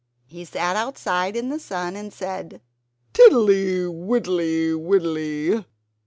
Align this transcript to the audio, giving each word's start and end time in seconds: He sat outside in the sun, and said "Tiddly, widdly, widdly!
He 0.25 0.45
sat 0.45 0.75
outside 0.75 1.35
in 1.35 1.49
the 1.49 1.59
sun, 1.59 1.95
and 1.95 2.11
said 2.11 2.59
"Tiddly, 3.13 3.81
widdly, 3.85 4.73
widdly! 4.75 5.63